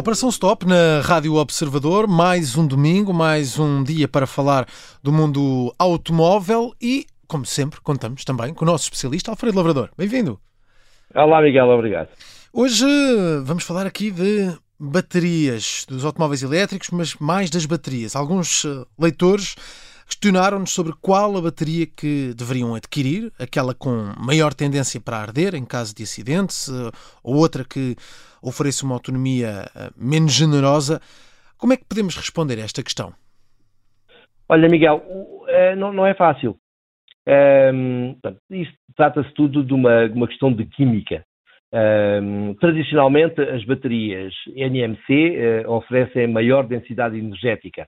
[0.00, 4.66] Operação Stop na Rádio Observador, mais um domingo, mais um dia para falar
[5.02, 9.90] do mundo automóvel e, como sempre, contamos também com o nosso especialista Alfredo Lavrador.
[9.98, 10.40] Bem-vindo.
[11.14, 12.08] Olá, Miguel, obrigado.
[12.50, 12.86] Hoje
[13.44, 18.16] vamos falar aqui de baterias dos automóveis elétricos, mas mais das baterias.
[18.16, 19.54] Alguns eh, leitores
[20.10, 25.64] questionaram-nos sobre qual a bateria que deveriam adquirir, aquela com maior tendência para arder em
[25.64, 26.90] caso de acidentes, eh,
[27.22, 27.94] ou outra que
[28.42, 31.00] ofereça uma autonomia eh, menos generosa.
[31.56, 33.12] Como é que podemos responder a esta questão?
[34.48, 35.00] Olha, Miguel,
[35.76, 36.56] não, não é fácil.
[37.72, 38.16] Um,
[38.50, 41.22] isto trata-se tudo de uma, questão de química.
[41.72, 47.86] Um, tradicionalmente, as baterias NMC oferecem maior densidade energética.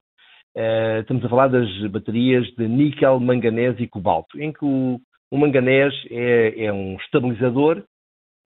[0.55, 4.99] Uh, estamos a falar das baterias de níquel, manganês e cobalto, em que o,
[5.31, 7.83] o manganês é, é, um estabilizador,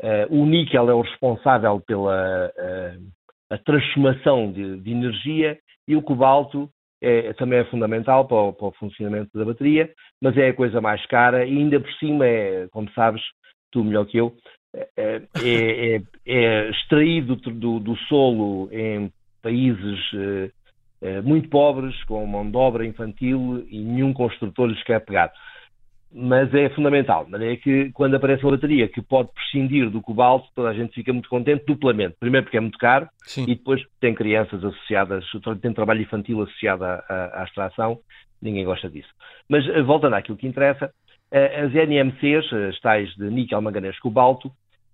[0.01, 2.51] uh, o níquel é o responsável pela
[3.49, 6.69] a transformação de, de energia e o cobalto
[7.01, 9.89] é, também é fundamental para o, para o, funcionamento da bateria,
[10.21, 13.21] mas é a coisa mais cara e ainda por cima é, como sabes,
[13.71, 14.35] tu melhor que eu,
[14.97, 19.11] é, é, é, extraído do, do, solo em
[19.41, 20.51] países eh, eh,
[21.23, 25.31] muito pobres, com mão de obra infantil e nenhum construtor lhes quer pegar
[26.11, 27.25] mas é fundamental.
[27.25, 30.93] De maneira que quando aparece uma bateria que pode prescindir do cobalto, toda a gente
[30.93, 32.15] fica muito contente duplamente.
[32.19, 33.43] Primeiro porque é muito caro Sim.
[33.43, 35.25] e depois tem crianças associadas,
[35.61, 37.99] tem trabalho infantil associado à, à, à extração,
[38.41, 39.09] ninguém gosta disso.
[39.49, 40.91] Mas eh, voltando àquilo que interessa,
[41.31, 44.51] eh, as NMCs, as tais de níquel, manganês, cobalto,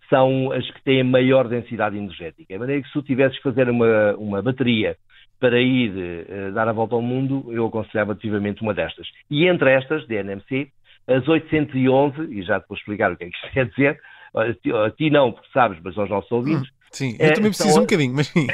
[0.10, 2.54] são as que têm a maior densidade energética.
[2.54, 4.98] De maneira que se tu tivesses que fazer uma, uma bateria
[5.44, 9.06] para ir uh, dar a volta ao mundo, eu aconselhava ativamente uma destas.
[9.30, 10.70] E entre estas, de NMC,
[11.06, 14.00] as 811, e já te vou explicar o que é que isto quer dizer,
[14.34, 16.70] a ti, não, porque sabes, mas aos nossos ouvintes.
[16.70, 17.82] Hum, sim, eu é, também preciso são...
[17.82, 18.48] um bocadinho, mas sim.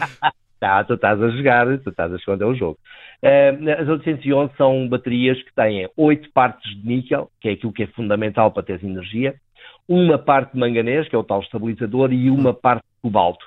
[0.58, 2.78] tá, tu estás a jogar, tu estás a esconder o jogo.
[3.22, 7.82] Uh, as 811 são baterias que têm 8 partes de níquel, que é aquilo que
[7.82, 9.34] é fundamental para ter energia,
[9.86, 13.44] uma parte de manganês, que é o tal estabilizador, e uma parte de cobalto.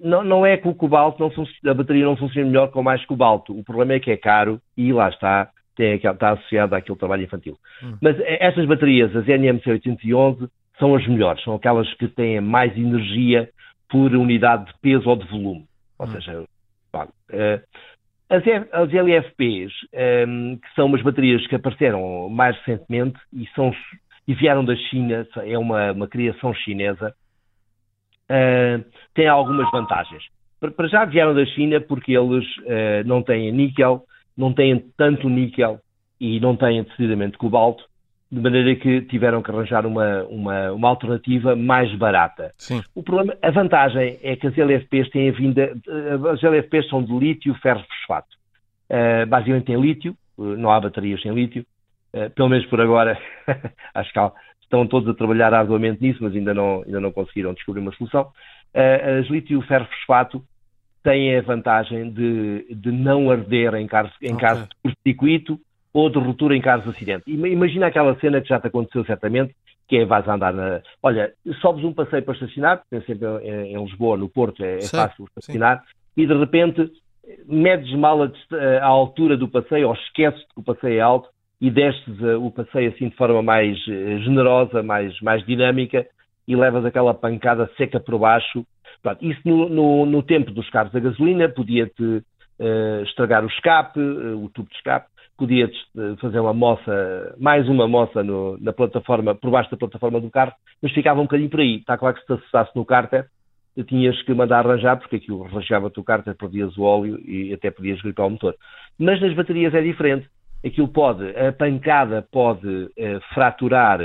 [0.00, 3.58] Não, não é que o cobalto, não a bateria não funcione melhor com mais cobalto.
[3.58, 7.58] O problema é que é caro e lá está, tem, está associada àquele trabalho infantil.
[7.82, 7.96] Hum.
[8.00, 10.48] Mas estas baterias, as NMC 811,
[10.78, 13.48] são as melhores, são aquelas que têm mais energia
[13.88, 15.64] por unidade de peso ou de volume.
[15.98, 16.10] Ou hum.
[16.12, 17.62] seja, uh,
[18.30, 18.42] as,
[18.72, 23.74] as, LFPs, um, ehm, que são umas baterias que apareceram mais recentemente e, são,
[24.28, 27.14] e vieram da China, é uma, uma criação chinesa,
[28.30, 28.84] uh,
[29.14, 30.24] têm algumas vantagens.
[30.60, 34.02] Para já vieram da China porque eles uh, não têm níquel,
[34.36, 35.80] não têm tanto níquel
[36.20, 37.84] e não têm decididamente cobalto,
[38.30, 42.52] de maneira que tiveram que arranjar uma, uma, uma alternativa mais barata.
[42.58, 42.82] Sim.
[42.94, 45.72] O problema, a vantagem é que as LFPs têm a vinda,
[46.32, 48.36] as LFPs são de lítio ferro fosfato.
[48.90, 51.64] Uh, basicamente tem lítio, não há baterias sem lítio,
[52.14, 53.18] uh, pelo menos por agora,
[53.94, 54.18] acho que
[54.68, 58.30] estão todos a trabalhar arduamente nisso, mas ainda não, ainda não conseguiram descobrir uma solução.
[58.74, 60.44] Uh, as lítio ferro fosfato
[61.02, 64.46] têm a vantagem de, de não arder em caso, em okay.
[64.46, 65.58] caso de curto-circuito
[65.92, 67.24] ou de ruptura em caso de acidente.
[67.26, 69.54] Imagina aquela cena que já te aconteceu certamente,
[69.88, 70.82] que é vais andar na.
[71.02, 74.82] Olha, sobes um passeio para estacionar, porque sempre em, em Lisboa, no Porto, é, é
[74.82, 76.22] fácil estacionar, sim.
[76.22, 76.92] e de repente
[77.46, 78.30] medes mal a,
[78.80, 81.28] a, altura do passeio ou esqueces que o passeio é alto
[81.60, 86.06] e destes uh, o passeio assim de forma mais uh, generosa, mais, mais dinâmica
[86.46, 88.64] e levas aquela pancada seca por baixo
[89.02, 94.00] Pronto, isso no, no, no, tempo dos carros a gasolina podia-te uh, estragar o escape,
[94.00, 98.72] uh, o tubo de escape, podia-te uh, fazer uma moça, mais uma moça no, na
[98.72, 100.52] plataforma, por baixo da plataforma do carro,
[100.82, 101.76] mas ficava um bocadinho por aí.
[101.76, 103.26] Está claro que se te assustasse no cárter,
[103.86, 108.02] tinhas que mandar arranjar, porque aquilo rasgava-te o cárter, perdias o óleo e até podias
[108.02, 108.56] gripar o motor.
[108.98, 110.28] Mas nas baterias é diferente.
[110.64, 112.90] Aquilo pode, a pancada pode
[113.32, 114.00] fraturar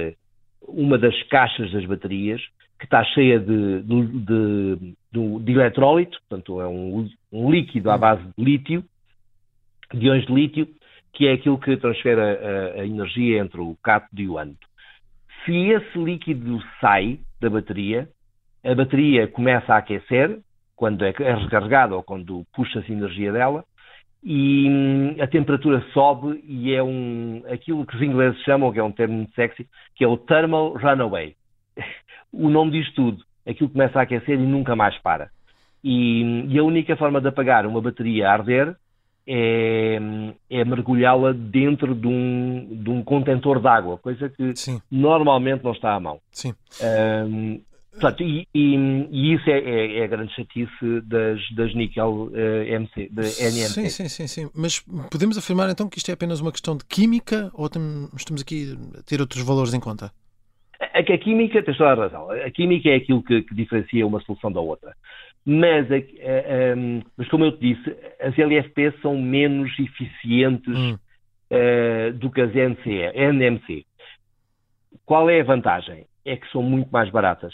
[0.67, 2.41] uma das caixas das baterias,
[2.79, 4.77] que está cheia de, de,
[5.11, 8.83] de, de, eletrólito, portanto é um, um, líquido à base de lítio,
[9.93, 10.67] de íons de lítio,
[11.13, 14.57] que é aquilo que transfere a, a, energia entre o cátodo e o ânodo.
[15.45, 18.09] Se esse líquido sai da bateria,
[18.65, 20.39] a bateria começa a aquecer,
[20.75, 23.63] quando é, é recarregada ou quando puxa-se energia dela,
[24.23, 28.83] e hum, a temperatura sobe e é um, aquilo que os ingleses chamam, que é
[28.83, 31.35] um termo muito sexy, que é o thermal runaway
[32.31, 33.23] o nome diz tudo.
[33.47, 35.29] Aquilo começa a aquecer e nunca mais para.
[35.83, 38.75] E, e a única forma de apagar uma bateria a arder
[39.27, 39.99] é,
[40.49, 44.81] é mergulhá-la dentro de um, de um contentor de água, coisa que Sim.
[44.89, 46.19] normalmente não está à mão.
[46.31, 46.53] Sim.
[46.81, 47.61] Um,
[47.93, 48.75] Portanto, e, e,
[49.11, 53.67] e, isso é, é, é, a grande chatice das, das níquel uh, MC, de NMC.
[53.69, 54.49] Sim, sim, sim, sim.
[54.55, 54.79] Mas
[55.11, 59.03] podemos afirmar então que isto é apenas uma questão de química ou estamos aqui a
[59.03, 60.11] ter outros valores em conta?
[60.79, 62.31] A, a química, tens toda a razão.
[62.31, 64.95] A química é aquilo que, que diferencia uma solução da outra.
[65.45, 66.75] Mas, a, a,
[67.15, 70.97] mas, como eu te disse, as LFP são menos eficientes hum.
[71.51, 73.85] uh, do que as NC, NMC.
[75.05, 76.05] Qual é a vantagem?
[76.25, 77.53] É que são muito mais baratas.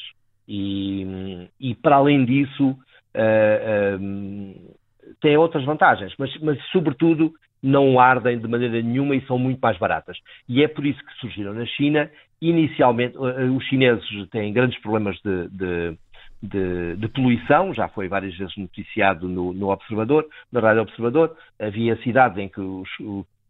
[0.52, 2.78] E, e para além disso, uh,
[3.14, 3.62] eh,
[3.94, 7.32] eh, têm outras vantagens, mas, mas sobretudo
[7.62, 10.18] não ardem de maneira nenhuma e são muito mais baratas.
[10.48, 12.10] E é por isso que surgiram na China.
[12.42, 15.98] Inicialmente, uh, os chineses têm grandes problemas de, de,
[16.42, 21.38] de, de, poluição, já foi várias vezes noticiado no, no Observador, na Rádio Observador.
[21.60, 22.90] Havia cidades em que os,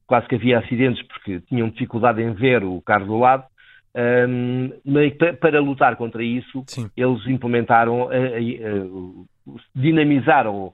[0.06, 3.46] quase que havia acidentes porque tinham dificuldade em ver o carro do lado.
[3.96, 4.70] Um,
[5.40, 6.90] para lutar contra isso, Sim.
[6.96, 10.74] eles implementaram, uh, uh, uh, dinamizaram,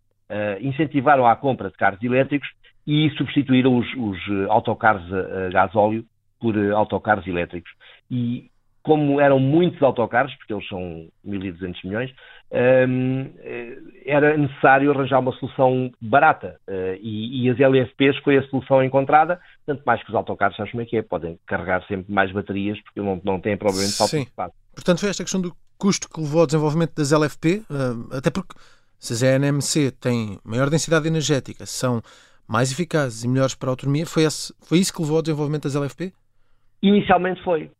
[0.59, 2.49] incentivaram a compra de carros elétricos
[2.85, 6.03] e substituíram os, os autocarros a, a gasóleo
[6.39, 7.71] por autocarros elétricos.
[8.09, 8.49] E
[8.85, 12.13] como eram muitos autocarros, porque eles são 1.200 milhões,
[12.51, 16.57] um, eh, era necessário arranjar uma solução barata.
[16.67, 20.83] Uh, e, as LFPs foi a solução encontrada, tanto mais que os autocarros, sabes como
[20.83, 21.01] é que é?
[21.01, 24.53] Podem carregar sempre mais baterias, porque não, não têm problema de falta de espaço.
[24.75, 28.53] Portanto, foi esta questão do custo que levou ao desenvolvimento das LFP, uh, até porque
[28.99, 32.03] se as NMC têm maior densidade energética, são
[32.47, 35.63] mais eficazes e melhores para a autonomia, foi, esse, foi isso que levou ao desenvolvimento
[35.63, 36.13] das LFP?
[36.83, 37.71] Inicialmente foi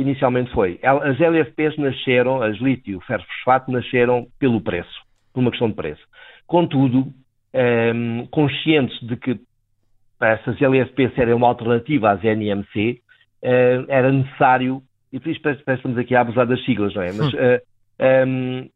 [0.00, 0.78] inicialmente foi.
[0.82, 5.02] As LFPs nasceram, as lítio ferro-fosfato, nasceram pelo preço,
[5.32, 6.02] por uma questão de preço.
[6.46, 7.12] Contudo, um,
[7.52, 9.40] ehm, conscientes de que
[10.18, 12.98] para essas LFPs serem uma alternativa às NMC, uh,
[13.42, 17.02] eh, era necessário, e por isso parece que estamos aqui a abusar das siglas, não
[17.02, 17.12] é?
[17.12, 17.60] Mas uh,
[17.98, 18.68] eh, um, ehm,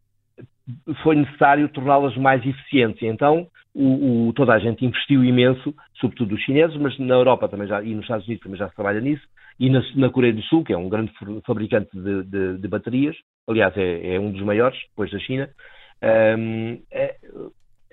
[1.03, 3.03] foi necessário torná-las mais eficientes.
[3.03, 7.67] Então, o, o, toda a gente investiu imenso, sobretudo os chineses, mas na Europa também
[7.67, 9.27] já, e nos Estados Unidos também já se trabalha nisso,
[9.63, 11.13] e na, na Coreia do Sul, que é um grande
[11.47, 13.15] fabricante de, de, de baterias,
[13.49, 15.49] aliás, é, é, um dos maiores, depois da China,
[16.37, 17.15] um, é,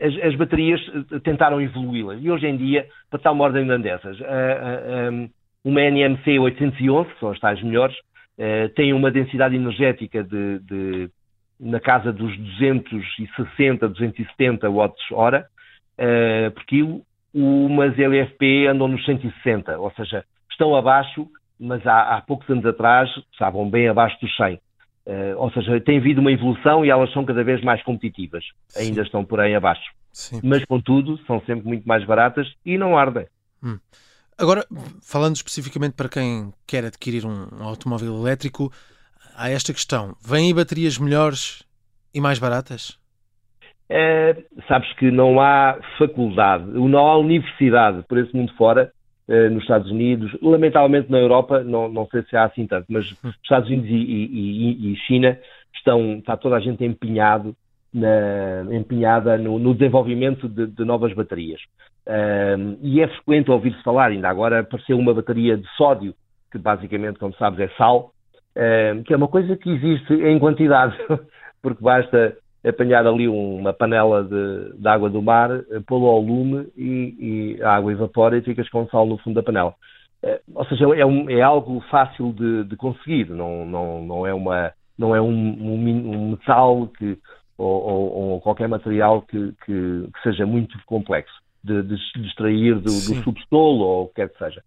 [0.01, 0.81] as, as, baterias
[1.24, 2.24] tentaram evoluí-las.
[2.24, 4.18] E hoje em dia, para tal uma ordem de grandezas,
[5.63, 11.10] uma NMC 811, que são as tais melhores, uh, tem uma densidade energética de, de
[11.60, 15.45] na casa dos 260, 270 watts-hora
[16.56, 17.01] por quilo,
[17.33, 21.27] umas LFP andam nos 160, ou seja, estão abaixo,
[21.60, 24.56] mas há, há poucos anos atrás estavam bem abaixo dos 100.
[24.56, 24.60] Uh,
[25.06, 28.44] eh, ou seja, tem havido uma evolução e elas são cada vez mais competitivas.
[28.68, 28.90] Sim.
[28.90, 29.92] Ainda estão por aí abaixo.
[30.12, 30.40] Sim.
[30.44, 33.28] Mas, contudo, são sempre muito mais baratas e não ardem.
[33.64, 33.78] Hum.
[34.38, 34.66] Agora,
[35.02, 38.72] falando especificamente para quem quer adquirir um automóvel elétrico,
[39.36, 41.64] há esta questão: vêm baterias melhores
[42.14, 42.98] e mais baratas?
[43.90, 48.92] É, sabes que não há faculdade, não há universidade por esse mundo fora,
[49.52, 53.36] nos Estados Unidos, lamentavelmente na Europa, não, não sei se há assim tanto, mas nos
[53.36, 55.38] Estados Unidos e, e, e China
[55.76, 57.56] estão, está toda a gente empenhado
[57.94, 61.62] na, empenhada no, no desenvolvimento de, de, novas baterias.
[62.08, 66.14] Um, e é frequente ouvir-se falar, ainda agora apareceu uma bateria de sódio,
[66.52, 68.12] que basicamente, como sabes, é sal,
[68.56, 70.95] um, que é uma coisa que existe em quantidade,
[71.62, 72.36] porque basta
[72.69, 75.49] apanhar ali uma panela de, de água do mar,
[75.88, 79.44] pô-lo ao lume e, e, a água evapora e ficas com sal no fundo da
[79.44, 79.73] panela.
[80.21, 84.33] É, ou seja, é, um, é algo fácil de, de, conseguir, não, não, não é,
[84.33, 87.18] uma, não é um, um, um metal que,
[87.57, 91.33] ou, ou, ou, qualquer material que, que, que, seja muito complexo
[91.64, 91.95] de, de,
[92.26, 94.64] extrair do, do, subsolo ou o que quer que seja.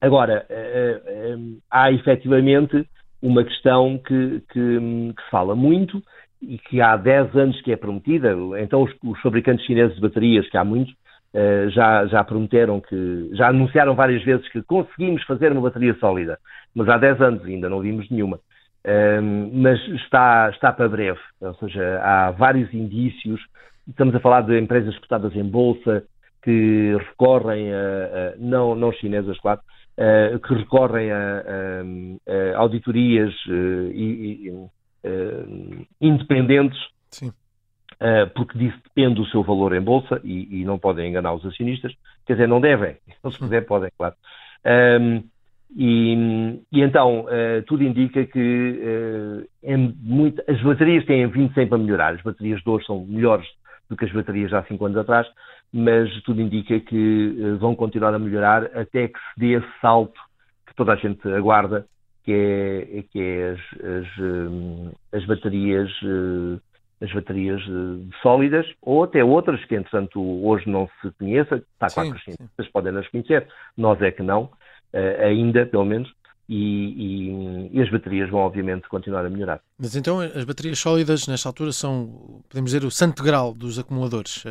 [0.00, 2.86] Agora, uh, há efetivamente
[3.22, 4.78] uma questão que, que,
[5.16, 6.02] que, se fala muito
[6.40, 8.34] e que há 10 anos que é prometida.
[8.58, 10.92] Então, os, os fabricantes chineses de baterias, que há muitos,
[11.34, 16.38] uh, já, já prometeram que, já anunciaram várias vezes que conseguimos fazer uma bateria sólida,
[16.74, 18.38] mas há 10 anos ainda não vimos nenhuma.
[18.84, 23.40] Uh, mas está, está para breve, ou seja, há vários indícios.
[23.88, 26.04] Estamos a falar de empresas cotadas em bolsa
[26.42, 29.60] que recorrem a, a não, não chinesas, claro,
[29.98, 36.78] uh, que recorrem a, a, a auditorias uh, e, uh, independentes,
[38.34, 41.94] porque disso depende o seu valor em bolsa e, e, não podem enganar os acionistas.
[42.26, 42.96] Quer dizer, não devem,
[43.30, 44.14] se quiser podem, claro.
[44.64, 45.22] Um, ehm,
[45.74, 51.74] e, e, então, uh, tudo indica que uh, é muito, as baterias têm vindo sempre
[51.74, 52.14] a melhorar.
[52.14, 53.46] As baterias de hoje são melhores
[53.88, 55.26] do que as baterias há 5 anos atrás,
[55.72, 60.20] mas tudo indica que uh, vão continuar a melhorar até que se dê esse salto
[60.66, 61.86] que toda a gente aguarda,
[62.24, 65.90] que é, que é as, as, hum, as baterias
[66.98, 67.60] as baterias
[68.22, 72.68] sólidas ou até outras que, entretanto, hoje não se conheça, está claro que os cientistas
[72.68, 74.50] podem nas conhecer, nós é que não,
[75.22, 76.10] ainda, pelo menos,
[76.48, 79.60] e, e, e, as baterias vão, obviamente, continuar a melhorar.
[79.78, 84.44] Mas então as baterias sólidas, nesta altura, são, podemos dizer, o santo grau dos acumuladores.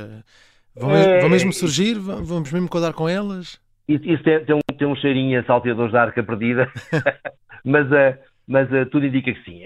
[0.75, 1.98] Vão, mesmo, vão mesmo surgir?
[1.98, 3.60] Vamos mesmo codar com elas?
[3.88, 6.68] Isso, tem, tem, um, tem um cheirinho a salteadores da arca perdida,
[7.64, 9.62] mas, uh, mas uh, tudo indica que sim.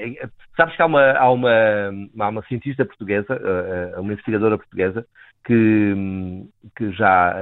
[0.57, 1.49] Sabes que há uma, há uma,
[2.19, 3.39] há uma cientista portuguesa,
[3.97, 5.05] uma investigadora portuguesa,
[5.45, 5.95] que,
[6.75, 7.33] que já,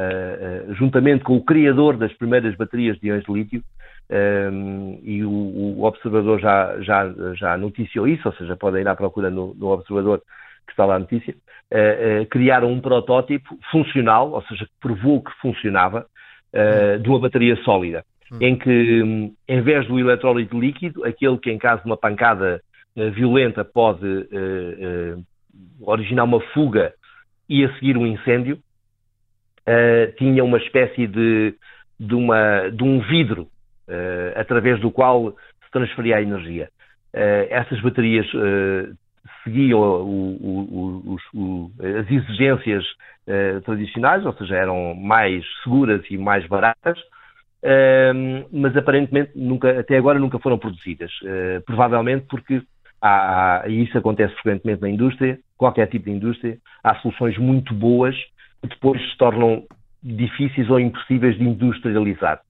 [0.78, 3.64] juntamente com o criador das primeiras baterias de íons de lítio,
[5.04, 9.30] e o, o, observador já, já, já noticiou isso, ou seja, podem ir à procura
[9.30, 10.22] no, no observador
[10.66, 11.36] que está lá a notícia,
[12.30, 16.06] criaram um protótipo funcional, ou seja, que provou que funcionava,
[16.54, 18.38] uh, de uma bateria sólida, hum.
[18.42, 22.62] em que, um, em vez do eletrólito líquido, aquele que em caso de uma pancada
[22.96, 25.24] uh, violenta pode uh,
[25.82, 26.94] originar uma fuga
[27.50, 28.60] e a seguir um incêndio,
[30.18, 31.54] tinha uma espécie de,
[32.00, 33.50] de, uma, de um vidro
[34.36, 36.70] através do qual se transferia a energia.
[37.14, 38.28] essas baterias
[39.48, 42.84] seguiam o, o, o, as exigências
[43.28, 49.98] uh, tradicionais, ou seja, eram mais seguras e mais baratas, uh, mas aparentemente nunca, até
[49.98, 51.12] agora nunca foram produzidas.
[51.22, 52.62] Uh, provavelmente porque
[53.02, 58.16] há, e isso acontece frequentemente na indústria, qualquer tipo de indústria, há soluções muito boas
[58.62, 59.64] que depois se tornam
[60.04, 62.42] difíceis ou impossíveis de industrializar.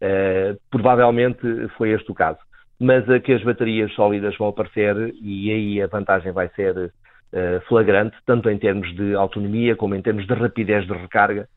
[0.00, 1.40] Uh, provavelmente
[1.78, 2.38] foi este o caso
[2.78, 7.60] mas a que as baterias sólidas vão aparecer e aí a vantagem vai ser uh,
[7.68, 11.48] flagrante, tanto em termos de autonomia como em termos de rapidez de recarga,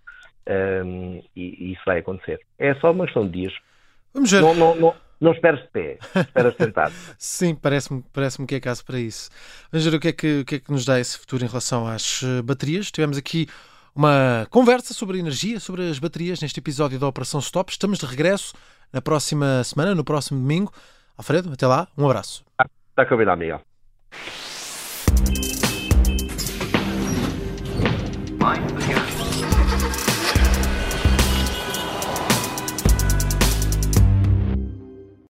[0.48, 2.40] um, ehm, e, e, isso vai acontecer.
[2.58, 3.54] É só uma questão de dias.
[4.14, 4.42] Vamos ver.
[4.42, 6.94] Não, não, não, não esperes de pé, esperas sentado.
[7.20, 9.30] Sim, parece-me parece que é caso para isso.
[9.72, 11.48] Vamos ver o que, é que, o que é que nos dá esse futuro em
[11.48, 12.90] relação às eh, baterias.
[12.90, 13.48] Tivemos aqui
[14.00, 17.70] uma conversa sobre a energia, sobre as baterias neste episódio da Operação Stop.
[17.70, 18.54] Estamos de regresso
[18.94, 20.72] na próxima semana, no próximo domingo.
[21.18, 22.46] Alfredo, até lá, um abraço.
[22.92, 23.62] Está combinado, Miguel.
[28.40, 29.09] Mind